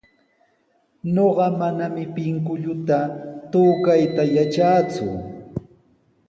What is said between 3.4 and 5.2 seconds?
tukayta yatraaku.